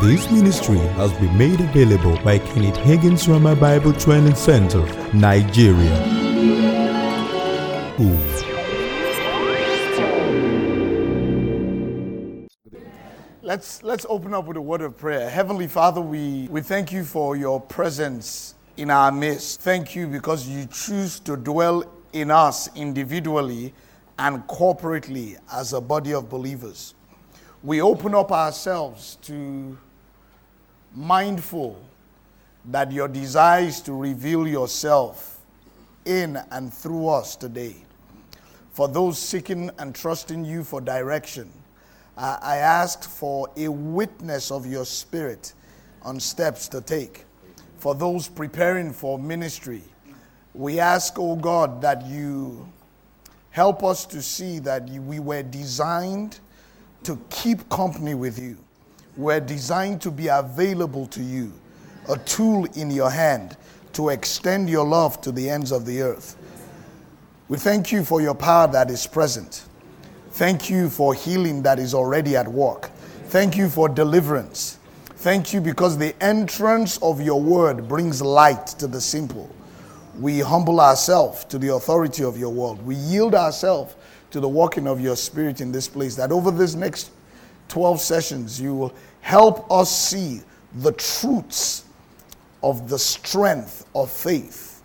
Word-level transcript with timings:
This 0.00 0.30
ministry 0.30 0.78
has 0.78 1.12
been 1.14 1.36
made 1.36 1.60
available 1.60 2.16
by 2.22 2.38
Kenneth 2.38 2.76
Hagin's 2.76 3.26
Rhema 3.26 3.58
Bible 3.58 3.92
Training 3.92 4.36
Center, 4.36 4.80
Nigeria. 5.12 5.92
Ooh. 7.98 8.16
Let's, 13.42 13.82
let's 13.82 14.06
open 14.08 14.34
up 14.34 14.44
with 14.44 14.56
a 14.56 14.60
word 14.60 14.82
of 14.82 14.96
prayer. 14.96 15.28
Heavenly 15.28 15.66
Father, 15.66 16.00
we, 16.00 16.46
we 16.48 16.60
thank 16.60 16.92
you 16.92 17.02
for 17.02 17.34
your 17.34 17.60
presence 17.60 18.54
in 18.76 18.90
our 18.90 19.10
midst. 19.10 19.62
Thank 19.62 19.96
you 19.96 20.06
because 20.06 20.46
you 20.46 20.66
choose 20.66 21.18
to 21.20 21.36
dwell 21.36 21.82
in 22.12 22.30
us 22.30 22.68
individually 22.76 23.74
and 24.16 24.46
corporately 24.46 25.38
as 25.52 25.72
a 25.72 25.80
body 25.80 26.14
of 26.14 26.28
believers. 26.28 26.94
We 27.64 27.82
open 27.82 28.14
up 28.14 28.30
ourselves 28.30 29.18
to 29.22 29.76
mindful 30.94 31.80
that 32.66 32.92
your 32.92 33.08
desire 33.08 33.64
is 33.64 33.80
to 33.82 33.92
reveal 33.92 34.46
yourself 34.46 35.40
in 36.04 36.38
and 36.50 36.72
through 36.72 37.08
us 37.08 37.36
today. 37.36 37.76
For 38.72 38.88
those 38.88 39.18
seeking 39.18 39.70
and 39.78 39.94
trusting 39.94 40.44
you 40.44 40.64
for 40.64 40.80
direction, 40.80 41.50
I 42.16 42.56
ask 42.56 43.08
for 43.08 43.48
a 43.56 43.68
witness 43.68 44.50
of 44.50 44.66
your 44.66 44.84
spirit 44.84 45.52
on 46.02 46.18
steps 46.18 46.68
to 46.68 46.80
take. 46.80 47.24
For 47.78 47.94
those 47.94 48.28
preparing 48.28 48.92
for 48.92 49.18
ministry, 49.18 49.82
we 50.52 50.80
ask, 50.80 51.18
oh 51.18 51.36
God, 51.36 51.80
that 51.82 52.04
you 52.06 52.68
help 53.50 53.84
us 53.84 54.04
to 54.06 54.20
see 54.20 54.58
that 54.60 54.88
we 54.88 55.20
were 55.20 55.42
designed 55.42 56.40
to 57.04 57.20
keep 57.30 57.68
company 57.68 58.14
with 58.14 58.38
you. 58.38 58.58
We're 59.18 59.40
designed 59.40 60.00
to 60.02 60.12
be 60.12 60.28
available 60.28 61.06
to 61.08 61.20
you, 61.20 61.52
a 62.08 62.16
tool 62.18 62.66
in 62.76 62.88
your 62.92 63.10
hand 63.10 63.56
to 63.94 64.10
extend 64.10 64.70
your 64.70 64.86
love 64.86 65.20
to 65.22 65.32
the 65.32 65.50
ends 65.50 65.72
of 65.72 65.84
the 65.84 66.02
earth. 66.02 66.36
We 67.48 67.58
thank 67.58 67.90
you 67.90 68.04
for 68.04 68.20
your 68.20 68.36
power 68.36 68.68
that 68.68 68.92
is 68.92 69.08
present. 69.08 69.64
Thank 70.30 70.70
you 70.70 70.88
for 70.88 71.14
healing 71.14 71.62
that 71.62 71.80
is 71.80 71.94
already 71.94 72.36
at 72.36 72.46
work. 72.46 72.92
Thank 73.24 73.56
you 73.56 73.68
for 73.68 73.88
deliverance. 73.88 74.78
Thank 75.16 75.52
you 75.52 75.60
because 75.60 75.98
the 75.98 76.14
entrance 76.22 76.98
of 76.98 77.20
your 77.20 77.40
word 77.40 77.88
brings 77.88 78.22
light 78.22 78.68
to 78.68 78.86
the 78.86 79.00
simple. 79.00 79.50
We 80.16 80.38
humble 80.38 80.80
ourselves 80.80 81.44
to 81.46 81.58
the 81.58 81.74
authority 81.74 82.22
of 82.22 82.38
your 82.38 82.50
word. 82.50 82.80
We 82.86 82.94
yield 82.94 83.34
ourselves 83.34 83.96
to 84.30 84.38
the 84.38 84.48
working 84.48 84.86
of 84.86 85.00
your 85.00 85.16
spirit 85.16 85.60
in 85.60 85.72
this 85.72 85.88
place. 85.88 86.14
That 86.14 86.30
over 86.30 86.52
this 86.52 86.76
next 86.76 87.10
12 87.68 88.00
sessions, 88.00 88.60
you 88.60 88.74
will 88.74 88.94
help 89.20 89.70
us 89.70 89.90
see 89.90 90.40
the 90.76 90.92
truths 90.92 91.84
of 92.62 92.88
the 92.88 92.98
strength 92.98 93.86
of 93.94 94.10
faith 94.10 94.82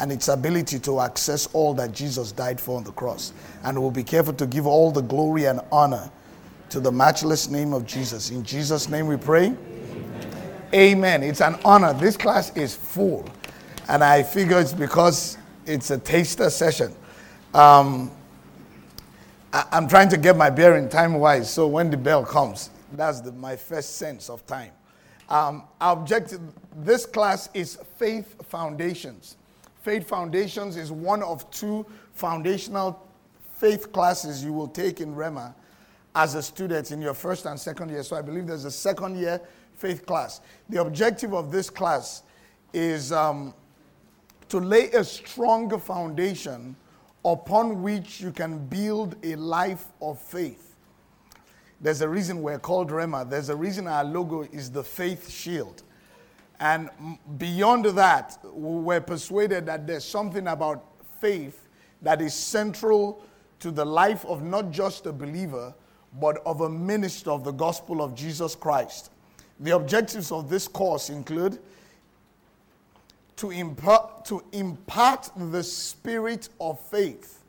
and 0.00 0.10
its 0.10 0.28
ability 0.28 0.78
to 0.80 1.00
access 1.00 1.46
all 1.52 1.72
that 1.74 1.92
Jesus 1.92 2.32
died 2.32 2.60
for 2.60 2.76
on 2.76 2.84
the 2.84 2.92
cross. 2.92 3.32
And 3.62 3.80
we'll 3.80 3.90
be 3.90 4.02
careful 4.02 4.34
to 4.34 4.46
give 4.46 4.66
all 4.66 4.90
the 4.90 5.02
glory 5.02 5.44
and 5.44 5.60
honor 5.70 6.10
to 6.70 6.80
the 6.80 6.90
matchless 6.90 7.48
name 7.48 7.72
of 7.72 7.86
Jesus. 7.86 8.30
In 8.30 8.42
Jesus' 8.42 8.88
name 8.88 9.06
we 9.06 9.16
pray. 9.16 9.54
Amen. 10.74 11.22
It's 11.22 11.40
an 11.40 11.56
honor. 11.64 11.92
This 11.94 12.16
class 12.16 12.54
is 12.56 12.74
full. 12.74 13.28
And 13.88 14.02
I 14.02 14.24
figure 14.24 14.58
it's 14.58 14.72
because 14.72 15.38
it's 15.66 15.90
a 15.90 15.98
taster 15.98 16.50
session. 16.50 16.92
Um, 17.52 18.10
I, 19.54 19.78
am 19.78 19.86
trying 19.86 20.08
to 20.08 20.16
get 20.16 20.36
my 20.36 20.50
bearing 20.50 20.88
time 20.88 21.14
wise, 21.14 21.48
so 21.48 21.68
when 21.68 21.88
the 21.88 21.96
bell 21.96 22.24
comes, 22.24 22.70
that's 22.92 23.20
the, 23.20 23.30
my 23.30 23.54
first 23.54 23.98
sense 23.98 24.28
of 24.28 24.44
time. 24.46 24.72
Um, 25.28 25.62
objective, 25.80 26.40
this 26.78 27.06
class 27.06 27.48
is 27.54 27.78
Faith 27.96 28.34
Foundations. 28.48 29.36
Faith 29.82 30.08
Foundations 30.08 30.76
is 30.76 30.90
one 30.90 31.22
of 31.22 31.48
two 31.52 31.86
foundational 32.14 33.00
faith 33.56 33.92
classes 33.92 34.44
you 34.44 34.52
will 34.52 34.66
take 34.66 35.00
in 35.00 35.14
Rhema 35.14 35.54
as 36.16 36.34
a 36.34 36.42
student 36.42 36.90
in 36.90 37.00
your 37.00 37.14
first 37.14 37.46
and 37.46 37.58
second 37.58 37.90
year. 37.90 38.02
So 38.02 38.16
I 38.16 38.22
believe 38.22 38.48
there's 38.48 38.64
a 38.64 38.72
second 38.72 39.16
year 39.16 39.40
faith 39.76 40.04
class. 40.04 40.40
The 40.68 40.80
objective 40.80 41.32
of 41.32 41.52
this 41.52 41.70
class 41.70 42.24
is 42.72 43.12
um, 43.12 43.54
to 44.48 44.58
lay 44.58 44.90
a 44.90 45.04
stronger 45.04 45.78
foundation 45.78 46.74
upon 47.24 47.82
which 47.82 48.20
you 48.20 48.30
can 48.30 48.58
build 48.66 49.16
a 49.22 49.34
life 49.36 49.86
of 50.02 50.18
faith. 50.20 50.74
There's 51.80 52.00
a 52.00 52.08
reason 52.08 52.42
we're 52.42 52.58
called 52.58 52.90
Rhema. 52.90 53.28
There's 53.28 53.48
a 53.48 53.56
reason 53.56 53.86
our 53.86 54.04
logo 54.04 54.42
is 54.42 54.70
the 54.70 54.84
faith 54.84 55.30
shield. 55.30 55.82
And 56.60 56.88
beyond 57.38 57.84
that, 57.86 58.38
we're 58.44 59.00
persuaded 59.00 59.66
that 59.66 59.86
there's 59.86 60.04
something 60.04 60.46
about 60.46 60.84
faith 61.20 61.66
that 62.02 62.22
is 62.22 62.34
central 62.34 63.22
to 63.60 63.70
the 63.70 63.84
life 63.84 64.24
of 64.26 64.42
not 64.42 64.70
just 64.70 65.06
a 65.06 65.12
believer, 65.12 65.74
but 66.20 66.42
of 66.46 66.60
a 66.60 66.68
minister 66.68 67.30
of 67.30 67.44
the 67.44 67.52
gospel 67.52 68.02
of 68.02 68.14
Jesus 68.14 68.54
Christ. 68.54 69.10
The 69.60 69.72
objectives 69.72 70.30
of 70.30 70.48
this 70.48 70.68
course 70.68 71.10
include 71.10 71.58
to 73.36 73.50
impart, 73.50 74.24
to 74.26 74.42
impart 74.52 75.30
the 75.36 75.62
spirit 75.62 76.48
of 76.60 76.78
faith 76.80 77.42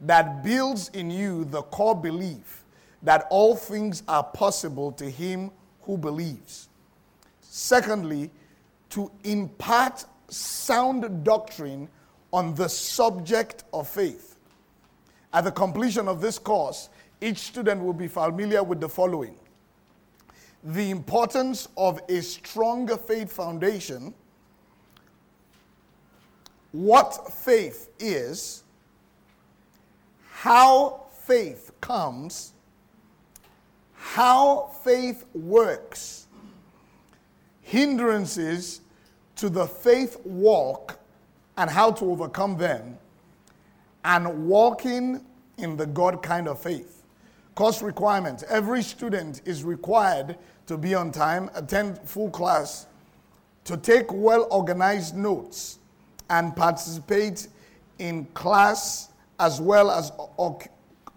that 0.00 0.42
builds 0.42 0.88
in 0.90 1.10
you 1.10 1.44
the 1.44 1.62
core 1.62 1.94
belief 1.94 2.64
that 3.02 3.26
all 3.30 3.54
things 3.54 4.02
are 4.08 4.22
possible 4.22 4.92
to 4.92 5.08
him 5.10 5.50
who 5.82 5.98
believes. 5.98 6.68
Secondly, 7.40 8.30
to 8.90 9.10
impart 9.24 10.04
sound 10.28 11.24
doctrine 11.24 11.88
on 12.32 12.54
the 12.54 12.68
subject 12.68 13.64
of 13.72 13.88
faith. 13.88 14.36
At 15.32 15.44
the 15.44 15.52
completion 15.52 16.08
of 16.08 16.20
this 16.20 16.38
course, 16.38 16.88
each 17.20 17.38
student 17.38 17.82
will 17.82 17.92
be 17.92 18.08
familiar 18.08 18.62
with 18.62 18.80
the 18.80 18.88
following 18.88 19.36
the 20.64 20.90
importance 20.90 21.68
of 21.76 22.00
a 22.08 22.22
stronger 22.22 22.96
faith 22.96 23.30
foundation, 23.30 24.14
what 26.74 27.32
faith 27.32 27.88
is, 28.00 28.64
how 30.32 31.02
faith 31.20 31.70
comes, 31.80 32.52
how 33.94 34.72
faith 34.82 35.24
works, 35.34 36.26
hindrances 37.62 38.80
to 39.36 39.48
the 39.48 39.64
faith 39.64 40.18
walk 40.24 40.98
and 41.56 41.70
how 41.70 41.92
to 41.92 42.10
overcome 42.10 42.56
them, 42.58 42.98
and 44.04 44.48
walking 44.48 45.24
in 45.58 45.76
the 45.76 45.86
God 45.86 46.24
kind 46.24 46.48
of 46.48 46.58
faith. 46.58 47.04
Course 47.54 47.82
requirements 47.82 48.42
every 48.48 48.82
student 48.82 49.42
is 49.44 49.62
required 49.62 50.36
to 50.66 50.76
be 50.76 50.92
on 50.92 51.12
time, 51.12 51.50
attend 51.54 52.00
full 52.00 52.30
class, 52.30 52.88
to 53.62 53.76
take 53.76 54.06
well 54.12 54.48
organized 54.50 55.16
notes, 55.16 55.78
and 56.30 56.54
participate 56.56 57.48
in 57.98 58.24
class 58.34 59.10
as 59.40 59.60
well 59.60 59.90
as 59.90 60.12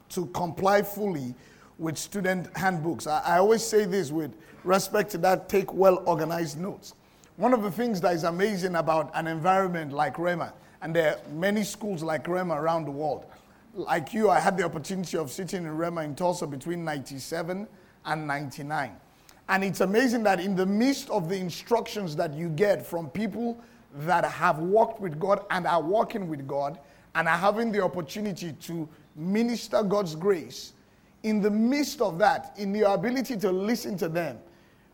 to 0.09 0.25
comply 0.27 0.81
fully 0.81 1.33
with 1.77 1.97
student 1.97 2.55
handbooks. 2.57 3.07
I, 3.07 3.21
I 3.21 3.37
always 3.37 3.63
say 3.63 3.85
this 3.85 4.11
with 4.11 4.33
respect 4.63 5.11
to 5.11 5.17
that 5.19 5.49
take 5.49 5.73
well 5.73 6.03
organized 6.05 6.59
notes. 6.59 6.93
One 7.35 7.53
of 7.53 7.61
the 7.61 7.71
things 7.71 8.01
that 8.01 8.15
is 8.15 8.23
amazing 8.23 8.75
about 8.75 9.11
an 9.13 9.27
environment 9.27 9.93
like 9.93 10.15
Rhema, 10.15 10.53
and 10.81 10.95
there 10.95 11.13
are 11.13 11.33
many 11.33 11.63
schools 11.63 12.01
like 12.01 12.25
Rhema 12.25 12.57
around 12.57 12.85
the 12.85 12.91
world. 12.91 13.25
Like 13.73 14.11
you, 14.13 14.29
I 14.29 14.39
had 14.39 14.57
the 14.57 14.63
opportunity 14.63 15.17
of 15.17 15.31
sitting 15.31 15.63
in 15.63 15.71
Rhema 15.71 16.03
in 16.03 16.15
Tulsa 16.15 16.47
between 16.47 16.83
97 16.83 17.67
and 18.05 18.27
99. 18.27 18.91
And 19.49 19.63
it's 19.63 19.81
amazing 19.81 20.23
that 20.23 20.39
in 20.39 20.55
the 20.55 20.65
midst 20.65 21.09
of 21.09 21.29
the 21.29 21.35
instructions 21.35 22.15
that 22.15 22.33
you 22.33 22.49
get 22.49 22.85
from 22.85 23.09
people 23.09 23.61
that 23.97 24.23
have 24.25 24.59
walked 24.59 25.01
with 25.01 25.19
God 25.19 25.45
and 25.49 25.65
are 25.65 25.81
walking 25.81 26.27
with 26.27 26.47
God 26.47 26.79
and 27.15 27.27
are 27.27 27.37
having 27.37 27.71
the 27.71 27.83
opportunity 27.83 28.53
to 28.53 28.87
minister 29.15 29.81
God's 29.81 30.15
grace, 30.15 30.73
in 31.23 31.41
the 31.41 31.49
midst 31.49 31.99
of 31.99 32.19
that, 32.19 32.53
in 32.57 32.73
your 32.75 32.93
ability 32.93 33.37
to 33.37 33.51
listen 33.51 33.97
to 33.97 34.07
them, 34.07 34.37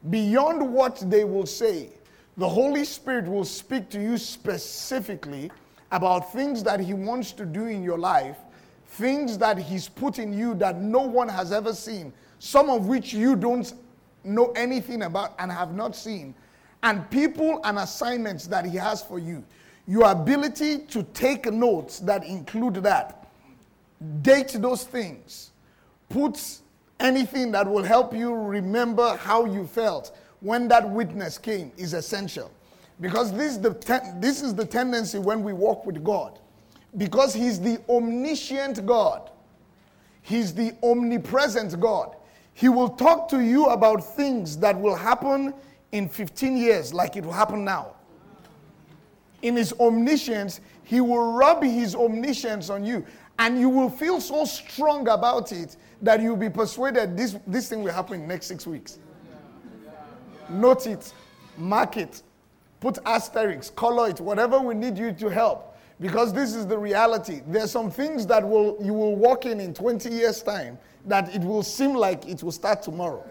beyond 0.10 0.74
what 0.74 1.04
they 1.10 1.26
will 1.26 1.46
say, 1.46 1.90
the 2.38 2.48
Holy 2.48 2.86
Spirit 2.86 3.28
will 3.28 3.46
speak 3.46 3.90
to 3.90 4.02
you 4.02 4.18
specifically 4.18 5.52
about 5.92 6.32
things 6.32 6.64
that 6.64 6.80
He 6.80 6.94
wants 6.94 7.34
to 7.34 7.46
do 7.46 7.66
in 7.66 7.84
your 7.84 8.00
life, 8.00 8.38
things 8.88 9.38
that 9.38 9.58
He's 9.58 9.90
put 9.90 10.18
in 10.18 10.34
you 10.34 10.56
that 10.56 10.82
no 10.82 11.02
one 11.02 11.28
has 11.28 11.52
ever 11.52 11.74
seen, 11.74 12.14
some 12.40 12.70
of 12.70 12.88
which 12.88 13.14
you 13.14 13.36
don't 13.36 13.74
know 14.24 14.52
anything 14.56 15.04
about 15.04 15.36
and 15.40 15.52
have 15.52 15.76
not 15.76 15.96
seen, 15.96 16.34
and 16.84 17.10
people 17.10 17.62
and 17.64 17.80
assignments 17.80 18.46
that 18.48 18.66
He 18.66 18.78
has 18.78 19.02
for 19.02 19.18
you. 19.18 19.44
Your 19.88 20.12
ability 20.12 20.80
to 20.80 21.04
take 21.14 21.52
notes 21.52 22.00
that 22.00 22.26
include 22.26 22.76
that, 22.76 23.28
date 24.22 24.56
those 24.60 24.84
things, 24.84 25.52
put 26.10 26.60
anything 27.00 27.52
that 27.52 27.70
will 27.70 27.84
help 27.84 28.14
you 28.14 28.34
remember 28.34 29.16
how 29.18 29.46
you 29.46 29.66
felt 29.66 30.16
when 30.42 30.68
that 30.68 30.88
witness 30.90 31.38
came 31.38 31.72
is 31.78 31.94
essential. 31.94 32.52
Because 33.02 33.32
this 33.34 33.54
is, 33.54 33.60
the 33.60 33.74
ten- 33.74 34.20
this 34.22 34.42
is 34.42 34.54
the 34.54 34.66
tendency 34.66 35.20
when 35.20 35.42
we 35.44 35.52
walk 35.52 35.86
with 35.86 36.04
God. 36.04 36.40
Because 36.98 37.34
He's 37.34 37.60
the 37.60 37.82
omniscient 37.90 38.86
God, 38.86 39.32
He's 40.22 40.54
the 40.54 40.76
omnipresent 40.84 41.80
God. 41.80 42.16
He 42.54 42.70
will 42.70 42.90
talk 42.90 43.28
to 43.30 43.40
you 43.40 43.66
about 43.66 44.16
things 44.16 44.58
that 44.58 44.80
will 44.80 44.96
happen 44.96 45.54
in 45.94 46.10
15 46.10 46.58
years, 46.58 46.94
like 46.94 47.16
it 47.16 47.24
will 47.24 47.32
happen 47.32 47.64
now. 47.64 47.96
In 49.44 49.56
His 49.56 49.74
omniscience, 49.80 50.60
He 50.84 51.00
will 51.00 51.34
rub 51.34 51.64
His 51.64 51.96
omniscience 51.96 52.70
on 52.70 52.84
you, 52.84 53.06
and 53.40 53.60
you 53.60 53.70
will 53.70 53.90
feel 53.90 54.20
so 54.20 54.44
strong 54.44 55.08
about 55.08 55.52
it 55.52 55.78
that 56.02 56.20
you'll 56.20 56.36
be 56.36 56.50
persuaded 56.50 57.16
this, 57.16 57.38
this 57.48 57.70
thing 57.70 57.84
will 57.84 57.94
happen 57.94 58.22
in 58.22 58.28
next 58.28 58.48
six 58.48 58.68
weeks. 58.68 59.00
Note 60.50 60.88
it, 60.88 61.14
mark 61.58 61.96
it, 61.96 62.24
put 62.80 62.98
asterisks, 63.06 63.70
color 63.70 64.10
it, 64.10 64.20
whatever 64.20 64.60
we 64.60 64.74
need 64.74 64.98
you 64.98 65.14
to 65.14 65.30
help. 65.30 65.78
Because 66.02 66.34
this 66.34 66.56
is 66.56 66.66
the 66.66 66.78
reality. 66.78 67.42
There's 67.48 67.72
some 67.72 67.92
things 67.92 68.26
that 68.28 68.46
will 68.46 68.78
you 68.82 68.94
will 68.94 69.16
walk 69.16 69.46
in 69.46 69.60
in 69.60 69.74
20 69.74 70.10
years' 70.10 70.42
time 70.42 70.78
that 71.06 71.34
it 71.34 71.42
will 71.42 71.64
seem 71.64 71.94
like 71.94 72.28
it 72.28 72.42
will 72.42 72.52
start 72.52 72.82
tomorrow. 72.82 73.24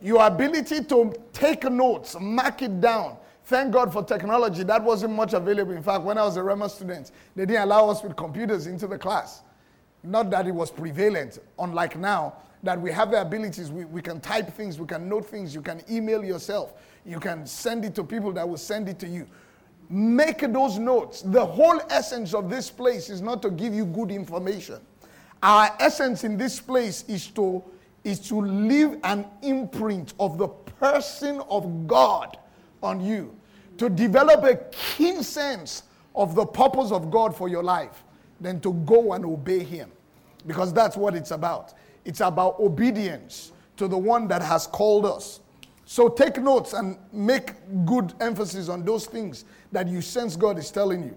Your 0.00 0.26
ability 0.26 0.84
to 0.84 1.12
take 1.32 1.64
notes, 1.64 2.16
mark 2.20 2.62
it 2.62 2.80
down. 2.80 3.16
Thank 3.44 3.72
God 3.72 3.92
for 3.92 4.04
technology. 4.04 4.62
That 4.62 4.84
wasn't 4.84 5.14
much 5.14 5.32
available. 5.32 5.72
In 5.72 5.82
fact, 5.82 6.04
when 6.04 6.18
I 6.18 6.22
was 6.22 6.36
a 6.36 6.40
Rhema 6.40 6.70
student, 6.70 7.10
they 7.34 7.46
didn't 7.46 7.62
allow 7.62 7.88
us 7.88 8.02
with 8.02 8.14
computers 8.14 8.66
into 8.66 8.86
the 8.86 8.98
class. 8.98 9.42
Not 10.02 10.30
that 10.30 10.46
it 10.46 10.54
was 10.54 10.70
prevalent, 10.70 11.38
unlike 11.58 11.98
now, 11.98 12.34
that 12.62 12.80
we 12.80 12.92
have 12.92 13.10
the 13.10 13.20
abilities. 13.20 13.70
We, 13.70 13.84
we 13.86 14.02
can 14.02 14.20
type 14.20 14.52
things, 14.52 14.78
we 14.78 14.86
can 14.86 15.08
note 15.08 15.26
things, 15.26 15.54
you 15.54 15.62
can 15.62 15.82
email 15.90 16.24
yourself, 16.24 16.74
you 17.04 17.18
can 17.18 17.46
send 17.46 17.84
it 17.84 17.94
to 17.96 18.04
people 18.04 18.32
that 18.32 18.48
will 18.48 18.58
send 18.58 18.88
it 18.88 18.98
to 19.00 19.08
you. 19.08 19.26
Make 19.88 20.40
those 20.52 20.78
notes. 20.78 21.22
The 21.22 21.44
whole 21.44 21.80
essence 21.88 22.34
of 22.34 22.50
this 22.50 22.70
place 22.70 23.08
is 23.08 23.22
not 23.22 23.40
to 23.42 23.50
give 23.50 23.72
you 23.72 23.86
good 23.86 24.10
information. 24.10 24.80
Our 25.42 25.74
essence 25.80 26.24
in 26.24 26.36
this 26.36 26.60
place 26.60 27.04
is 27.08 27.28
to, 27.28 27.64
is 28.04 28.20
to 28.28 28.40
leave 28.40 28.98
an 29.04 29.26
imprint 29.42 30.14
of 30.18 30.38
the 30.38 30.48
person 30.48 31.40
of 31.50 31.86
God 31.86 32.38
on 32.82 33.00
you, 33.00 33.34
to 33.76 33.88
develop 33.88 34.44
a 34.44 34.56
keen 34.70 35.22
sense 35.22 35.84
of 36.14 36.34
the 36.34 36.46
purpose 36.46 36.90
of 36.90 37.10
God 37.10 37.36
for 37.36 37.48
your 37.48 37.62
life, 37.62 38.04
then 38.40 38.60
to 38.60 38.72
go 38.72 39.12
and 39.12 39.24
obey 39.24 39.62
Him. 39.62 39.90
Because 40.46 40.72
that's 40.72 40.96
what 40.96 41.14
it's 41.14 41.30
about. 41.30 41.74
It's 42.04 42.20
about 42.20 42.58
obedience 42.60 43.52
to 43.76 43.88
the 43.88 43.98
one 43.98 44.28
that 44.28 44.42
has 44.42 44.66
called 44.66 45.04
us. 45.04 45.40
So 45.84 46.08
take 46.08 46.40
notes 46.40 46.74
and 46.74 46.98
make 47.12 47.52
good 47.86 48.12
emphasis 48.20 48.68
on 48.68 48.84
those 48.84 49.06
things 49.06 49.44
that 49.72 49.88
you 49.88 50.00
sense 50.00 50.36
God 50.36 50.58
is 50.58 50.70
telling 50.70 51.02
you. 51.02 51.16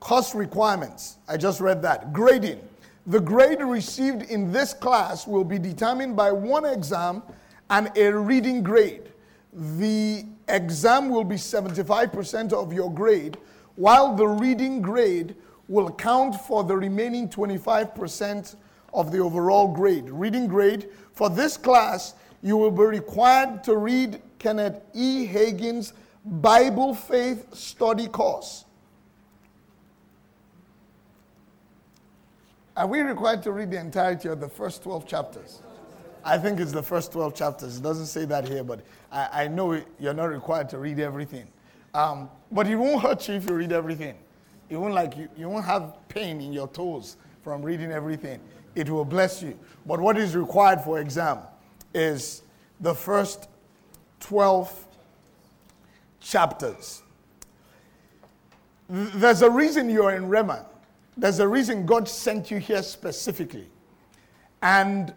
Cost 0.00 0.34
requirements. 0.34 1.16
I 1.26 1.36
just 1.36 1.60
read 1.60 1.82
that. 1.82 2.12
Grading. 2.12 2.60
The 3.08 3.20
grade 3.20 3.62
received 3.62 4.30
in 4.30 4.52
this 4.52 4.74
class 4.74 5.26
will 5.26 5.42
be 5.42 5.58
determined 5.58 6.14
by 6.14 6.30
one 6.30 6.66
exam 6.66 7.22
and 7.70 7.90
a 7.96 8.12
reading 8.12 8.62
grade. 8.62 9.10
The 9.54 10.26
exam 10.46 11.08
will 11.08 11.24
be 11.24 11.36
75% 11.36 12.52
of 12.52 12.70
your 12.70 12.92
grade, 12.92 13.38
while 13.76 14.14
the 14.14 14.28
reading 14.28 14.82
grade 14.82 15.36
will 15.68 15.90
count 15.90 16.34
for 16.34 16.64
the 16.64 16.76
remaining 16.76 17.30
25% 17.30 18.56
of 18.92 19.10
the 19.10 19.20
overall 19.20 19.72
grade. 19.72 20.10
Reading 20.10 20.46
grade 20.46 20.90
for 21.14 21.30
this 21.30 21.56
class, 21.56 22.12
you 22.42 22.58
will 22.58 22.70
be 22.70 22.82
required 22.82 23.64
to 23.64 23.78
read 23.78 24.20
Kenneth 24.38 24.82
E. 24.92 25.24
Hagin's 25.24 25.94
Bible 26.26 26.94
Faith 26.94 27.54
Study 27.54 28.06
Course. 28.06 28.66
Are 32.78 32.86
we 32.86 33.00
required 33.00 33.42
to 33.42 33.50
read 33.50 33.72
the 33.72 33.80
entirety 33.80 34.28
of 34.28 34.38
the 34.38 34.48
first 34.48 34.84
12 34.84 35.04
chapters? 35.04 35.62
I 36.24 36.38
think 36.38 36.60
it's 36.60 36.70
the 36.70 36.82
first 36.82 37.10
12 37.10 37.34
chapters. 37.34 37.78
It 37.78 37.82
doesn't 37.82 38.06
say 38.06 38.24
that 38.26 38.46
here, 38.46 38.62
but 38.62 38.82
I, 39.10 39.46
I 39.46 39.48
know 39.48 39.82
you're 39.98 40.14
not 40.14 40.26
required 40.26 40.68
to 40.68 40.78
read 40.78 41.00
everything. 41.00 41.48
Um, 41.92 42.30
but 42.52 42.68
it 42.68 42.76
won't 42.76 43.02
hurt 43.02 43.26
you 43.28 43.34
if 43.34 43.50
you 43.50 43.56
read 43.56 43.72
everything. 43.72 44.14
It 44.70 44.76
won't 44.76 44.94
like 44.94 45.16
you, 45.16 45.28
you 45.36 45.48
won't 45.48 45.64
have 45.64 45.96
pain 46.08 46.40
in 46.40 46.52
your 46.52 46.68
toes 46.68 47.16
from 47.42 47.62
reading 47.62 47.90
everything. 47.90 48.38
It 48.76 48.88
will 48.88 49.04
bless 49.04 49.42
you. 49.42 49.58
But 49.84 49.98
what 49.98 50.16
is 50.16 50.36
required 50.36 50.80
for 50.80 51.00
exam 51.00 51.38
is 51.92 52.42
the 52.78 52.94
first 52.94 53.48
12 54.20 54.86
chapters. 56.20 57.02
There's 58.88 59.42
a 59.42 59.50
reason 59.50 59.90
you're 59.90 60.14
in 60.14 60.28
Rhema. 60.28 60.64
There's 61.18 61.40
a 61.40 61.48
reason 61.48 61.84
God 61.84 62.08
sent 62.08 62.48
you 62.48 62.58
here 62.58 62.82
specifically. 62.82 63.68
And 64.62 65.12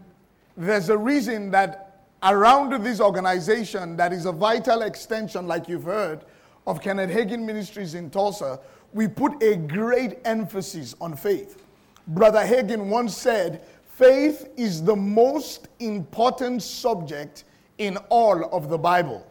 there's 0.58 0.90
a 0.90 0.98
reason 0.98 1.52
that 1.52 2.08
around 2.24 2.84
this 2.84 3.00
organization 3.00 3.96
that 3.98 4.12
is 4.12 4.26
a 4.26 4.32
vital 4.32 4.82
extension, 4.82 5.48
like 5.48 5.70
you've 5.70 5.84
heard, 5.84 6.26
of 6.66 6.82
Kenneth 6.82 7.12
Hagin 7.12 7.44
Ministries 7.46 7.94
in 7.94 8.10
Tulsa, 8.10 8.60
we 8.94 9.08
put 9.08 9.42
a 9.44 9.56
great 9.56 10.18
emphasis 10.26 10.96
on 11.00 11.16
faith. 11.16 11.64
Brother 12.08 12.40
Hagin 12.40 12.90
once 12.90 13.16
said, 13.16 13.64
faith 13.86 14.50
is 14.58 14.84
the 14.84 14.96
most 14.96 15.68
important 15.80 16.64
subject 16.64 17.44
in 17.78 17.98
all 18.10 18.46
of 18.56 18.70
the 18.70 18.78
Bible. 18.78 19.26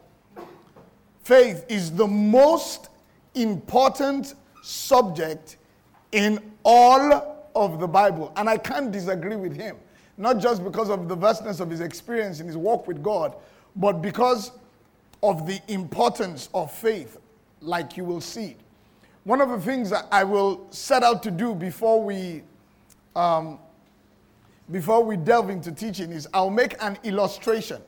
Faith 1.25 1.64
is 1.69 1.93
the 1.93 2.06
most 2.06 2.88
important 3.34 4.34
subject 4.62 5.56
in 6.12 6.50
all 6.62 7.48
of 7.54 7.80
the 7.80 7.88
Bible. 7.88 8.32
And 8.36 8.48
I 8.48 8.56
can't 8.56 8.90
disagree 8.90 9.36
with 9.36 9.56
him, 9.56 9.76
not 10.16 10.38
just 10.38 10.64
because 10.64 10.90
of 10.90 11.08
the 11.08 11.16
vastness 11.16 11.60
of 11.60 11.70
his 11.70 11.80
experience 11.80 12.40
in 12.40 12.46
his 12.46 12.56
walk 12.56 12.86
with 12.86 13.02
God, 13.02 13.34
but 13.76 14.02
because 14.02 14.52
of 15.22 15.46
the 15.46 15.60
importance 15.68 16.48
of 16.54 16.72
faith, 16.72 17.18
like 17.60 17.96
you 17.96 18.04
will 18.04 18.20
see. 18.20 18.56
One 19.24 19.40
of 19.40 19.50
the 19.50 19.60
things 19.60 19.90
that 19.90 20.06
I 20.10 20.24
will 20.24 20.66
set 20.70 21.02
out 21.02 21.22
to 21.24 21.30
do 21.30 21.54
before 21.54 22.02
we 22.02 22.42
um, 23.14 23.58
before 24.70 25.02
we 25.02 25.16
delve 25.16 25.50
into 25.50 25.72
teaching 25.72 26.12
is 26.12 26.28
I'll 26.32 26.48
make 26.48 26.80
an 26.80 26.96
illustration. 27.02 27.82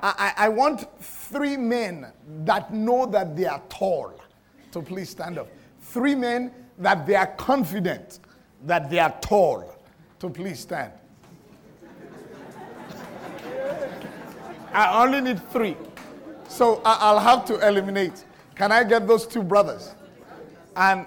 I, 0.00 0.32
I, 0.38 0.46
I 0.46 0.48
want 0.48 0.86
three 1.02 1.56
men 1.56 2.06
that 2.44 2.72
know 2.72 3.04
that 3.06 3.36
they 3.36 3.46
are 3.46 3.60
tall 3.68 4.14
to 4.72 4.80
please 4.80 5.10
stand 5.10 5.38
up. 5.38 5.48
Three 5.80 6.14
men 6.14 6.52
that 6.80 7.06
they 7.06 7.14
are 7.14 7.26
confident 7.26 8.18
that 8.64 8.90
they 8.90 8.98
are 8.98 9.14
tall 9.20 9.76
to 10.18 10.28
please 10.28 10.60
stand. 10.60 10.92
I 14.72 15.02
only 15.02 15.20
need 15.20 15.50
three. 15.50 15.76
So 16.48 16.80
I, 16.84 17.12
will 17.12 17.20
have 17.20 17.44
to 17.46 17.66
eliminate. 17.66 18.24
Can 18.54 18.72
I 18.72 18.84
get 18.84 19.06
those 19.06 19.26
two 19.26 19.42
brothers? 19.42 19.94
And 20.76 21.06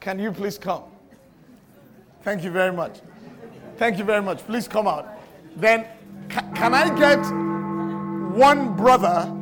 can 0.00 0.18
you 0.18 0.32
please 0.32 0.58
come? 0.58 0.82
Thank 2.22 2.42
you 2.42 2.50
very 2.50 2.72
much. 2.72 3.00
Thank 3.76 3.98
you 3.98 4.04
very 4.04 4.22
much. 4.22 4.38
Please 4.46 4.66
come 4.66 4.86
out. 4.86 5.08
Then, 5.56 5.86
ca- 6.28 6.50
can 6.54 6.74
I 6.74 6.88
get 6.96 7.20
one 8.36 8.76
brother 8.76 9.32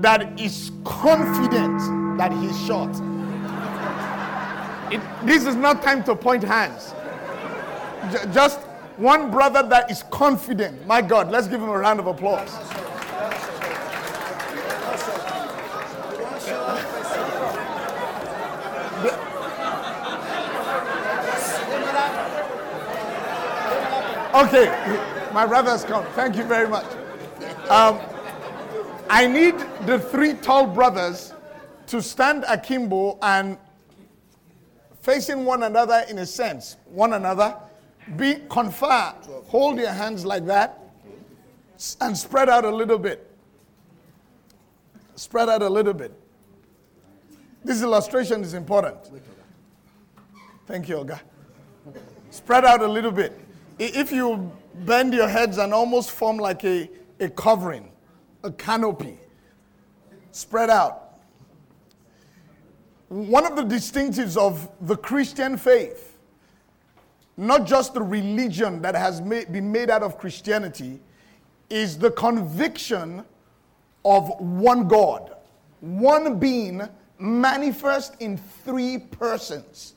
that 0.00 0.40
is 0.40 0.72
confident 0.84 2.18
that 2.18 2.32
he's 2.32 2.66
short? 2.66 2.94
It, 4.90 5.00
this 5.24 5.46
is 5.46 5.54
not 5.54 5.82
time 5.82 6.02
to 6.04 6.16
point 6.16 6.42
hands. 6.42 6.94
J- 8.12 8.32
just 8.32 8.60
one 8.96 9.30
brother 9.30 9.62
that 9.62 9.90
is 9.90 10.02
confident. 10.10 10.86
My 10.86 11.00
God, 11.00 11.30
let's 11.30 11.46
give 11.46 11.60
him 11.62 11.68
a 11.68 11.78
round 11.78 12.00
of 12.00 12.06
applause. 12.06 12.50
Okay, 24.32 24.68
my 25.32 25.44
brothers 25.44 25.84
come. 25.84 26.04
Thank 26.14 26.36
you 26.36 26.44
very 26.44 26.68
much. 26.68 26.86
Um, 27.68 28.00
I 29.08 29.26
need 29.26 29.54
the 29.86 29.98
three 29.98 30.34
tall 30.34 30.66
brothers 30.66 31.32
to 31.88 32.00
stand 32.00 32.44
akimbo 32.48 33.18
and 33.22 33.58
facing 35.00 35.44
one 35.44 35.62
another 35.62 36.04
in 36.08 36.18
a 36.18 36.26
sense, 36.26 36.76
one 36.86 37.14
another, 37.14 37.56
be 38.16 38.36
confer, 38.48 39.14
hold 39.46 39.78
your 39.78 39.90
hands 39.90 40.24
like 40.24 40.46
that, 40.46 40.78
and 42.00 42.16
spread 42.16 42.48
out 42.48 42.64
a 42.64 42.70
little 42.70 42.98
bit. 42.98 43.26
Spread 45.14 45.48
out 45.48 45.62
a 45.62 45.68
little 45.68 45.94
bit. 45.94 46.12
This 47.64 47.82
illustration 47.82 48.42
is 48.42 48.54
important. 48.54 48.96
Thank 50.66 50.88
you, 50.88 50.96
Olga. 50.96 51.20
Spread 52.30 52.64
out 52.64 52.80
a 52.80 52.88
little 52.88 53.10
bit 53.10 53.38
if 53.78 54.12
you 54.12 54.52
bend 54.74 55.12
your 55.14 55.28
heads 55.28 55.58
and 55.58 55.72
almost 55.72 56.10
form 56.10 56.36
like 56.36 56.64
a, 56.64 56.88
a 57.18 57.28
covering, 57.28 57.90
a 58.44 58.52
canopy 58.52 59.18
spread 60.32 60.70
out. 60.70 61.09
One 63.10 63.44
of 63.44 63.56
the 63.56 63.62
distinctives 63.64 64.36
of 64.36 64.70
the 64.82 64.96
Christian 64.96 65.56
faith, 65.56 66.16
not 67.36 67.66
just 67.66 67.92
the 67.92 68.02
religion 68.02 68.80
that 68.82 68.94
has 68.94 69.20
made, 69.20 69.52
been 69.52 69.72
made 69.72 69.90
out 69.90 70.04
of 70.04 70.16
Christianity, 70.16 71.00
is 71.68 71.98
the 71.98 72.12
conviction 72.12 73.24
of 74.04 74.28
one 74.38 74.86
God, 74.86 75.34
one 75.80 76.38
being 76.38 76.82
manifest 77.18 78.14
in 78.20 78.36
three 78.36 78.98
persons. 78.98 79.94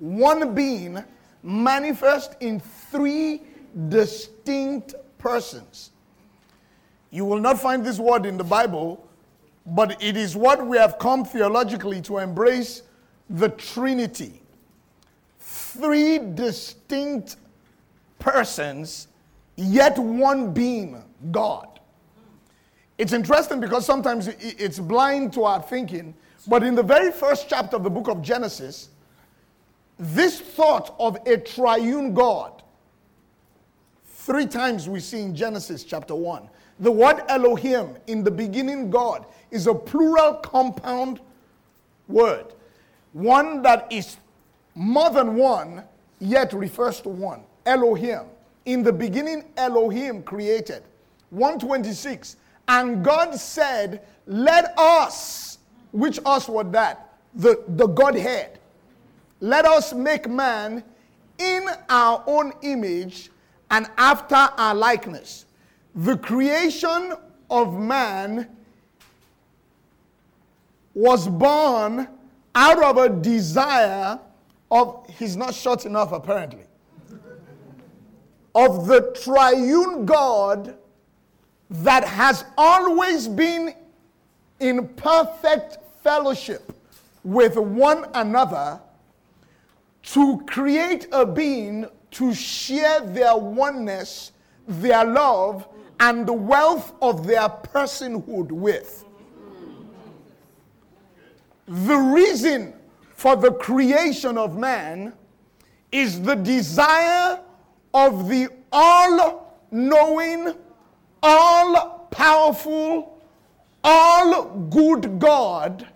One 0.00 0.52
being 0.52 0.98
manifest 1.44 2.34
in 2.40 2.58
three 2.58 3.42
distinct 3.88 4.96
persons. 5.18 5.92
You 7.10 7.24
will 7.24 7.40
not 7.40 7.60
find 7.60 7.86
this 7.86 8.00
word 8.00 8.26
in 8.26 8.36
the 8.36 8.42
Bible, 8.42 9.07
but 9.68 10.02
it 10.02 10.16
is 10.16 10.36
what 10.36 10.66
we 10.66 10.76
have 10.76 10.98
come 10.98 11.24
theologically 11.24 12.00
to 12.02 12.18
embrace 12.18 12.82
the 13.28 13.50
Trinity. 13.50 14.42
Three 15.38 16.18
distinct 16.18 17.36
persons, 18.18 19.08
yet 19.56 19.98
one 19.98 20.52
being 20.52 21.02
God. 21.30 21.80
It's 22.96 23.12
interesting 23.12 23.60
because 23.60 23.84
sometimes 23.86 24.28
it's 24.28 24.78
blind 24.78 25.32
to 25.34 25.44
our 25.44 25.62
thinking, 25.62 26.14
but 26.46 26.62
in 26.62 26.74
the 26.74 26.82
very 26.82 27.12
first 27.12 27.48
chapter 27.48 27.76
of 27.76 27.84
the 27.84 27.90
book 27.90 28.08
of 28.08 28.22
Genesis, 28.22 28.88
this 29.98 30.40
thought 30.40 30.94
of 30.98 31.18
a 31.26 31.36
triune 31.36 32.14
God, 32.14 32.62
three 34.06 34.46
times 34.46 34.88
we 34.88 35.00
see 35.00 35.20
in 35.20 35.34
Genesis 35.34 35.84
chapter 35.84 36.14
1. 36.14 36.48
The 36.80 36.90
word 36.90 37.22
Elohim, 37.28 37.96
in 38.06 38.22
the 38.22 38.30
beginning, 38.30 38.90
God, 38.90 39.26
is 39.50 39.66
a 39.66 39.74
plural 39.74 40.34
compound 40.34 41.20
word. 42.06 42.46
One 43.12 43.62
that 43.62 43.90
is 43.90 44.16
more 44.74 45.10
than 45.10 45.34
one, 45.34 45.82
yet 46.20 46.52
refers 46.52 47.00
to 47.00 47.08
one. 47.08 47.42
Elohim. 47.66 48.22
In 48.64 48.82
the 48.82 48.92
beginning, 48.92 49.44
Elohim 49.56 50.22
created. 50.22 50.82
126. 51.30 52.36
And 52.68 53.04
God 53.04 53.34
said, 53.34 54.02
Let 54.26 54.78
us, 54.78 55.58
which 55.92 56.20
us 56.24 56.48
was 56.48 56.66
that? 56.70 57.12
The, 57.34 57.64
the 57.68 57.86
Godhead. 57.86 58.58
Let 59.40 59.64
us 59.64 59.92
make 59.92 60.28
man 60.28 60.84
in 61.38 61.66
our 61.88 62.22
own 62.26 62.52
image 62.62 63.30
and 63.70 63.88
after 63.96 64.34
our 64.34 64.74
likeness. 64.74 65.46
The 65.98 66.16
creation 66.16 67.14
of 67.50 67.76
man 67.76 68.48
was 70.94 71.26
born 71.26 72.06
out 72.54 72.82
of 72.84 72.98
a 72.98 73.08
desire 73.08 74.20
of, 74.70 75.04
he's 75.18 75.36
not 75.36 75.54
short 75.54 75.86
enough 75.86 76.12
apparently, 76.12 76.66
of 78.54 78.86
the 78.86 79.12
triune 79.24 80.06
God 80.06 80.76
that 81.68 82.04
has 82.04 82.44
always 82.56 83.26
been 83.26 83.74
in 84.60 84.86
perfect 84.90 85.78
fellowship 86.04 86.72
with 87.24 87.56
one 87.56 88.06
another 88.14 88.78
to 90.02 90.44
create 90.46 91.08
a 91.10 91.26
being 91.26 91.86
to 92.12 92.32
share 92.32 93.00
their 93.00 93.36
oneness, 93.36 94.30
their 94.68 95.04
love, 95.04 95.66
and 96.00 96.26
the 96.26 96.32
wealth 96.32 96.92
of 97.02 97.26
their 97.26 97.48
personhood 97.48 98.52
with. 98.52 99.04
The 101.66 101.96
reason 101.96 102.74
for 103.14 103.36
the 103.36 103.52
creation 103.52 104.38
of 104.38 104.56
man 104.56 105.12
is 105.92 106.20
the 106.22 106.34
desire 106.34 107.40
of 107.92 108.28
the 108.28 108.48
all 108.72 109.56
knowing, 109.70 110.54
all 111.22 112.08
powerful, 112.10 113.22
all 113.82 114.50
good 114.70 115.18
God 115.18 115.86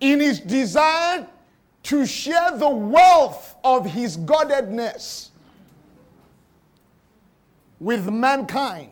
in 0.00 0.20
his 0.20 0.40
desire 0.40 1.26
to 1.84 2.04
share 2.04 2.56
the 2.56 2.68
wealth 2.68 3.54
of 3.64 3.86
his 3.86 4.16
Godheadness 4.16 5.30
with 7.80 8.10
mankind. 8.10 8.90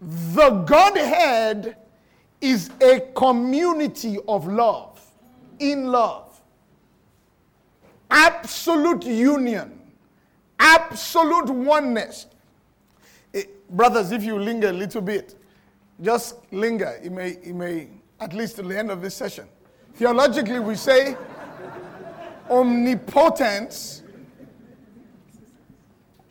The 0.00 0.50
Godhead 0.50 1.76
is 2.40 2.70
a 2.80 3.00
community 3.14 4.18
of 4.28 4.46
love, 4.46 5.00
in 5.58 5.86
love, 5.86 6.40
absolute 8.10 9.04
union, 9.04 9.80
absolute 10.58 11.48
oneness. 11.48 12.26
It, 13.32 13.46
eh, 13.46 13.50
brothers, 13.70 14.12
if 14.12 14.22
you 14.22 14.38
linger 14.38 14.68
a 14.68 14.72
little 14.72 15.00
bit, 15.00 15.34
just 16.02 16.36
linger. 16.52 17.00
It 17.02 17.10
may, 17.10 17.30
it 17.30 17.54
may 17.54 17.88
at 18.20 18.32
least 18.32 18.56
till 18.56 18.68
the 18.68 18.78
end 18.78 18.90
of 18.90 19.00
this 19.00 19.14
session. 19.14 19.46
Theologically, 19.94 20.60
we 20.60 20.74
say 20.74 21.16
omnipotence, 22.50 24.02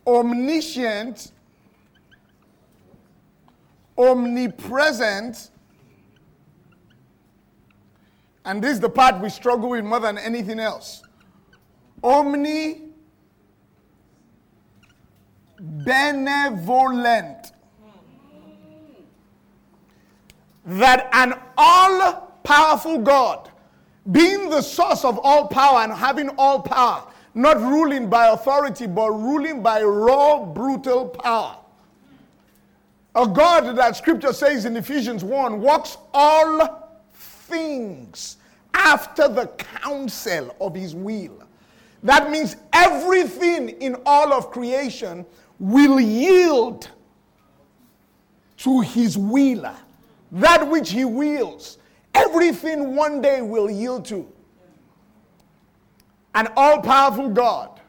omniscient, 0.06 1.32
omnipresent, 3.98 5.50
and 8.46 8.64
this 8.64 8.74
is 8.74 8.80
the 8.80 8.90
part 8.90 9.20
we 9.20 9.30
struggle 9.30 9.70
with 9.70 9.84
more 9.84 10.00
than 10.00 10.18
anything 10.18 10.60
else. 10.60 11.02
Omni 12.04 12.82
benevolent 15.60 17.54
that 20.66 21.10
an 21.14 21.34
all 21.58 22.34
powerful 22.44 23.00
God, 23.00 23.50
being 24.12 24.50
the 24.50 24.62
source 24.62 25.04
of 25.04 25.20
all 25.24 25.48
power 25.48 25.80
and 25.80 25.94
having 25.94 26.30
all 26.38 26.62
power, 26.62 27.04
not 27.36 27.60
ruling 27.62 28.10
by 28.10 28.28
authority, 28.28 28.88
but 28.88 29.12
ruling 29.12 29.62
by 29.62 29.84
raw, 29.84 30.44
brutal 30.44 31.10
power. 31.10 31.58
A 33.14 33.28
God 33.28 33.76
that 33.78 33.96
scripture 33.96 34.34
says 34.34 34.66
in 34.66 34.76
Ephesians 34.76 35.24
1 35.24 35.62
walks 35.62 35.98
all 36.14 37.00
things 37.14 38.38
after 38.74 39.28
the 39.28 39.48
counsel 39.58 40.56
of 40.60 40.74
his 40.76 40.96
will. 40.96 41.44
That 42.04 42.32
means 42.32 42.56
everything 42.74 43.70
in 43.70 43.96
all 44.06 44.34
of 44.34 44.52
creation 44.52 45.26
will 45.60 46.00
yield 46.00 46.90
to 48.58 48.82
his 48.82 49.18
will 49.18 49.72
that 50.32 50.68
which 50.68 50.92
he 50.92 51.06
wills, 51.06 51.78
everything 52.14 52.96
one 52.96 53.22
day 53.22 53.42
will 53.42 53.70
yield 53.70 54.06
to. 54.06 54.28
An 56.36 56.50
all 56.58 56.82
powerful 56.82 57.30
God, 57.30 57.80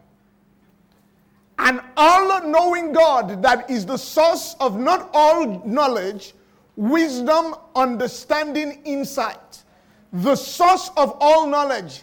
an 1.59 1.81
all 1.97 2.47
knowing 2.47 2.93
God 2.93 3.43
that 3.43 3.69
is 3.69 3.85
the 3.85 3.97
source 3.97 4.55
of 4.61 4.79
not 4.79 5.11
all 5.12 5.67
knowledge, 5.67 6.33
wisdom, 6.76 7.57
understanding, 7.75 8.83
insight. 8.85 9.65
The 10.12 10.37
source 10.37 10.91
of 10.97 11.17
all 11.21 11.49
knowledge 11.49 12.03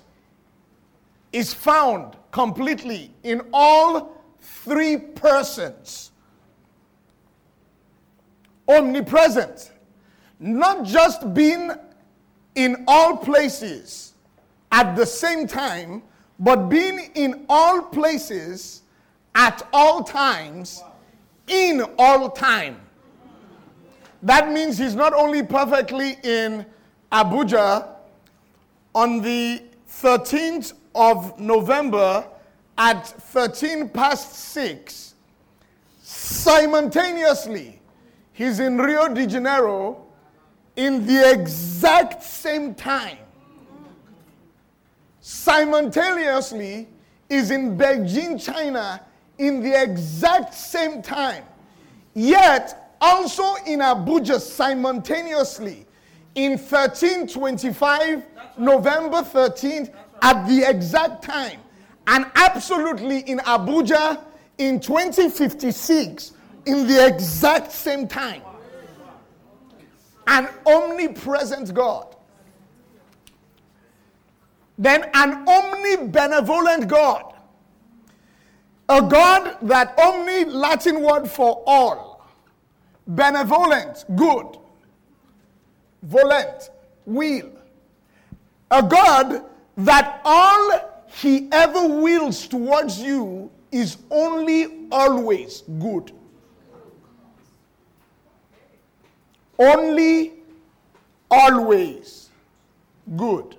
is 1.31 1.53
found 1.53 2.17
completely 2.31 3.11
in 3.23 3.41
all 3.53 4.21
three 4.41 4.97
persons. 4.97 6.11
Omnipresent. 8.67 9.71
Not 10.39 10.85
just 10.85 11.33
being 11.33 11.71
in 12.55 12.83
all 12.87 13.15
places 13.15 14.13
at 14.71 14.95
the 14.95 15.05
same 15.05 15.47
time, 15.47 16.03
but 16.43 16.67
being 16.67 17.09
in 17.15 17.45
all 17.47 17.81
places 17.81 18.81
at 19.33 19.65
all 19.71 20.03
times 20.03 20.83
in 21.47 21.81
all 21.97 22.29
time. 22.29 22.79
That 24.21 24.51
means 24.51 24.77
he's 24.77 24.95
not 24.95 25.13
only 25.13 25.41
perfectly 25.41 26.17
in 26.23 26.65
Abuja 27.11 27.87
on 28.93 29.21
the 29.21 29.63
13th 29.89 30.73
of 30.93 31.39
November 31.39 32.25
at 32.77 33.07
13 33.07 33.89
past 33.89 34.33
6, 34.33 35.15
simultaneously, 36.01 37.79
he's 38.33 38.59
in 38.59 38.77
Rio 38.77 39.13
de 39.13 39.25
Janeiro 39.27 40.05
in 40.75 41.05
the 41.05 41.31
exact 41.31 42.23
same 42.23 42.73
time, 42.75 43.17
simultaneously, 45.43 46.87
is 47.29 47.51
in 47.51 47.77
Beijing, 47.77 48.41
China, 48.41 49.01
in 49.37 49.61
the 49.61 49.81
exact 49.83 50.53
same 50.53 51.01
time. 51.01 51.43
Yet, 52.13 52.95
also 53.01 53.55
in 53.65 53.79
Abuja 53.79 54.39
simultaneously, 54.39 55.85
in 56.35 56.51
1325, 56.51 58.23
November 58.57 59.17
13th, 59.17 59.93
at 60.21 60.47
the 60.47 60.63
exact 60.67 61.23
time. 61.23 61.59
And 62.07 62.25
absolutely 62.35 63.19
in 63.19 63.39
Abuja 63.39 64.23
in 64.57 64.79
2056, 64.79 66.31
in 66.65 66.87
the 66.87 67.05
exact 67.05 67.71
same 67.73 68.07
time. 68.07 68.41
An 70.25 70.47
omnipresent 70.65 71.73
God. 71.73 72.12
Then 74.77 75.03
an 75.13 75.45
omnibenevolent 75.45 76.87
God. 76.87 77.33
A 78.89 79.01
God 79.01 79.57
that 79.61 79.97
omni 79.97 80.45
Latin 80.45 81.01
word 81.01 81.27
for 81.27 81.63
all. 81.65 82.27
Benevolent, 83.07 84.05
good. 84.15 84.57
Volent, 86.03 86.69
will. 87.05 87.49
A 88.71 88.83
God 88.83 89.43
that 89.77 90.21
all 90.25 91.05
he 91.07 91.47
ever 91.51 91.87
wills 91.87 92.47
towards 92.47 92.99
you 92.99 93.51
is 93.71 93.97
only 94.09 94.87
always 94.91 95.61
good. 95.79 96.11
Only 99.57 100.33
always 101.29 102.29
good. 103.15 103.55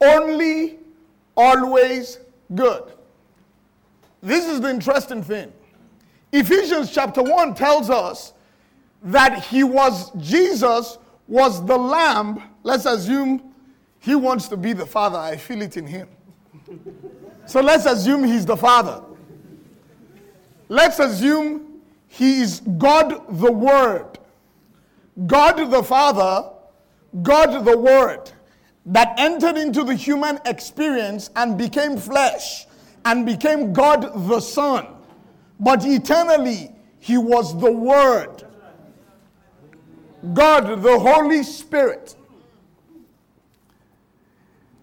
Only 0.00 0.78
always 1.36 2.18
good. 2.54 2.92
This 4.22 4.46
is 4.46 4.60
the 4.60 4.70
interesting 4.70 5.22
thing. 5.22 5.52
Ephesians 6.32 6.90
chapter 6.92 7.22
1 7.22 7.54
tells 7.54 7.90
us 7.90 8.34
that 9.02 9.44
he 9.44 9.64
was, 9.64 10.10
Jesus 10.12 10.98
was 11.26 11.64
the 11.64 11.76
lamb. 11.76 12.42
Let's 12.62 12.86
assume 12.86 13.54
he 13.98 14.14
wants 14.14 14.48
to 14.48 14.56
be 14.56 14.72
the 14.72 14.86
father. 14.86 15.18
I 15.18 15.36
feel 15.36 15.62
it 15.62 15.76
in 15.76 15.86
him. 15.86 16.08
So 17.46 17.60
let's 17.60 17.86
assume 17.86 18.24
he's 18.24 18.46
the 18.46 18.56
father. 18.56 19.02
Let's 20.68 20.98
assume 20.98 21.80
he 22.06 22.40
is 22.40 22.60
God 22.78 23.24
the 23.40 23.50
Word. 23.50 24.18
God 25.26 25.70
the 25.70 25.82
Father, 25.82 26.50
God 27.22 27.64
the 27.64 27.76
Word, 27.76 28.30
that 28.86 29.14
entered 29.18 29.56
into 29.56 29.84
the 29.84 29.94
human 29.94 30.38
experience 30.46 31.30
and 31.36 31.58
became 31.58 31.96
flesh 31.96 32.66
and 33.04 33.26
became 33.26 33.72
God 33.72 34.28
the 34.28 34.40
Son. 34.40 34.86
But 35.58 35.84
eternally, 35.84 36.70
he 36.98 37.18
was 37.18 37.58
the 37.60 37.70
Word. 37.70 38.44
God 40.34 40.82
the 40.82 40.98
Holy 40.98 41.42
Spirit. 41.42 42.14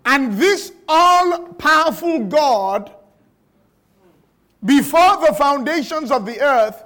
And 0.06 0.34
this 0.34 0.72
all 0.88 1.54
powerful 1.54 2.26
God, 2.26 2.92
before 4.64 5.26
the 5.26 5.36
foundations 5.38 6.12
of 6.12 6.26
the 6.26 6.40
earth, 6.40 6.84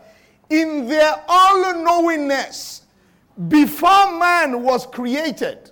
in 0.49 0.87
their 0.87 1.15
all 1.27 1.83
knowingness, 1.83 2.83
before 3.47 4.19
man 4.19 4.63
was 4.63 4.85
created, 4.85 5.70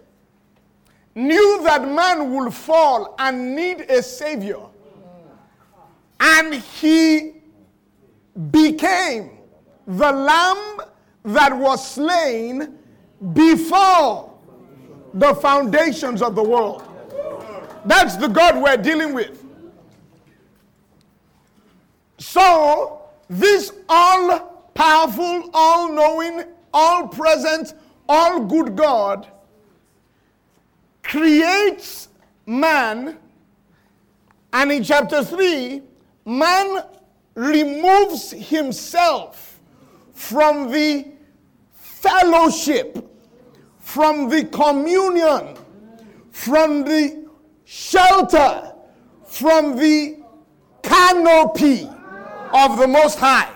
knew 1.15 1.63
that 1.63 1.87
man 1.87 2.33
would 2.33 2.53
fall 2.53 3.15
and 3.19 3.55
need 3.55 3.81
a 3.81 4.01
savior. 4.01 4.61
And 6.19 6.53
he 6.53 7.33
became 8.51 9.31
the 9.87 10.11
lamb 10.11 10.81
that 11.23 11.55
was 11.55 11.85
slain 11.85 12.77
before 13.33 14.37
the 15.13 15.33
foundations 15.35 16.21
of 16.21 16.35
the 16.35 16.43
world. 16.43 16.83
That's 17.85 18.15
the 18.17 18.27
God 18.27 18.61
we're 18.61 18.77
dealing 18.77 19.13
with. 19.13 19.43
So, 22.17 23.01
this 23.29 23.71
all 23.87 24.69
powerful, 24.73 25.49
all 25.53 25.91
knowing, 25.91 26.43
all 26.73 27.07
present, 27.07 27.73
all 28.07 28.41
good 28.41 28.75
God 28.75 29.27
creates 31.09 32.09
man, 32.45 33.17
and 34.53 34.71
in 34.71 34.83
chapter 34.83 35.23
3, 35.23 35.81
man 36.25 36.83
removes 37.33 38.31
himself 38.31 39.59
from 40.13 40.71
the 40.71 41.07
fellowship, 41.73 43.09
from 43.79 44.29
the 44.29 44.45
communion, 44.45 45.57
from 46.29 46.83
the 46.83 47.27
shelter, 47.65 48.71
from 49.25 49.75
the 49.75 50.19
canopy 50.83 51.89
of 52.53 52.77
the 52.77 52.87
Most 52.87 53.17
High. 53.17 53.51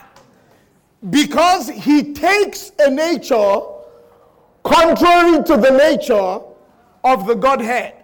Because 1.07 1.69
he 1.69 2.13
takes 2.13 2.71
a 2.79 2.89
nature 2.89 3.59
contrary 4.63 5.43
to 5.43 5.57
the 5.57 5.69
nature 5.77 6.52
of 7.03 7.27
the 7.27 7.35
Godhead. 7.35 8.03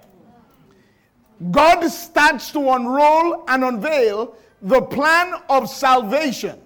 God 1.51 1.87
starts 1.87 2.51
to 2.51 2.71
unroll 2.71 3.45
and 3.47 3.63
unveil 3.63 4.35
the 4.61 4.81
plan 4.81 5.41
of 5.49 5.69
salvation 5.69 6.59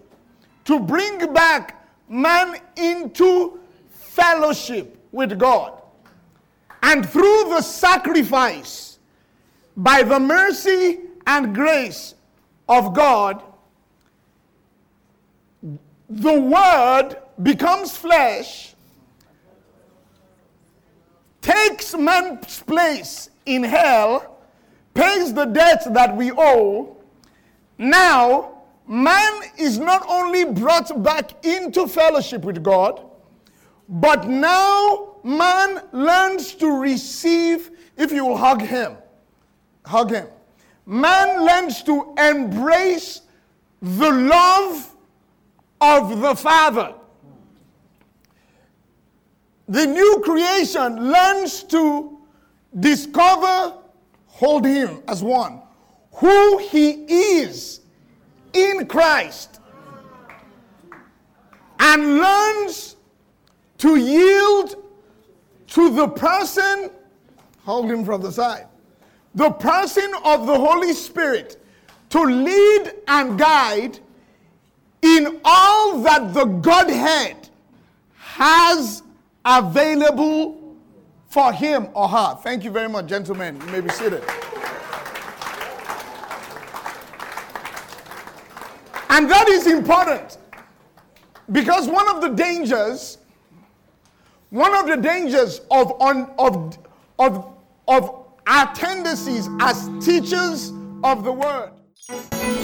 to 0.65 0.80
bring 0.80 1.32
back 1.34 1.88
man 2.10 2.58
into 2.76 3.60
fellowship 3.89 4.98
with 5.12 5.38
God. 5.38 5.82
And 6.82 7.08
through 7.08 7.50
the 7.50 7.62
sacrifice, 7.62 9.00
by 9.78 10.04
the 10.04 10.19
mercy 10.19 11.00
and 11.26 11.54
grace 11.54 12.15
of 12.67 12.93
God, 12.93 13.41
the 16.10 16.39
Word 16.39 17.15
becomes 17.41 17.96
flesh, 17.96 18.73
takes 21.44 21.94
man's 21.94 22.62
place 22.64 23.30
in 23.46 23.64
hell, 23.64 24.40
pays 24.94 25.34
the 25.34 25.46
debt 25.46 25.84
that 25.94 26.16
we 26.16 26.32
owe. 26.32 26.98
Now, 27.78 28.64
man 28.88 29.42
is 29.58 29.78
not 29.78 30.06
only 30.08 30.46
brought 30.46 31.04
back 31.04 31.46
into 31.46 31.88
fellowship 31.88 32.44
with 32.44 32.64
God, 32.64 33.06
but 33.88 34.28
now 34.28 35.18
man 35.24 35.82
learns 35.92 36.56
to 36.56 36.80
receive, 36.80 37.72
if 37.98 38.12
you 38.12 38.26
will 38.26 38.38
hug 38.38 38.62
him, 38.62 38.98
hug 39.86 40.12
him. 40.12 40.28
Man 40.86 41.46
learns 41.46 41.84
to 41.84 42.16
embrace 42.18 43.22
the 43.82 44.12
love 44.12 44.96
of 45.82 46.22
the 46.22 46.36
Father. 46.36 46.96
The 49.67 49.86
new 49.86 50.21
creation 50.23 51.12
learns 51.12 51.63
to 51.63 52.19
discover, 52.80 53.78
hold 54.28 54.65
him 54.65 55.02
as 55.08 55.23
one, 55.23 55.62
who 56.13 56.58
he 56.58 57.06
is 57.39 57.82
in 58.54 58.86
Christ, 58.88 59.60
and 61.80 62.17
learns 62.17 62.95
to 63.80 63.95
yield 63.95 64.76
to 65.67 65.89
the 65.89 66.08
person, 66.08 66.91
hold 67.63 67.89
him 67.89 68.06
from 68.06 68.21
the 68.21 68.32
side, 68.32 68.67
the 69.36 69.52
person 69.52 70.12
of 70.23 70.45
the 70.45 70.58
Holy 70.58 70.93
Spirit 70.93 71.58
to 72.10 72.21
lead 72.21 72.93
and 73.08 73.39
guide 73.39 73.99
in 75.02 75.41
all 75.43 75.99
that 76.02 76.34
the 76.34 76.45
Godhead 76.45 77.49
has 78.17 79.03
available 79.46 80.78
for 81.28 81.52
him 81.52 81.88
or 81.94 82.08
her. 82.08 82.36
Thank 82.44 82.64
you 82.64 82.72
very 82.72 82.90
much, 82.90 83.08
gentlemen. 83.08 83.60
You 83.66 83.72
may 83.72 83.82
be 83.82 83.90
seated. 83.90 84.24
And 89.10 89.30
that 89.30 89.48
is 89.50 89.68
important 89.68 90.38
because 91.52 91.88
one 91.88 92.10
of 92.10 92.22
the 92.22 92.30
dangers, 92.30 93.20
one 94.50 94.74
of 94.76 94.88
the 94.88 94.98
dangers 94.98 95.62
of, 95.70 95.92
on, 96.02 96.34
of, 96.40 96.78
of, 97.20 97.56
of 97.88 98.26
our 98.48 98.74
tendencies 98.74 99.50
as 99.60 99.90
teachers 100.04 100.72
of 101.04 101.24
the 101.24 101.32
word 101.32 101.72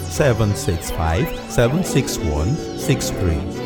765 0.05 1.27
761 1.51 2.57
63. 2.79 3.66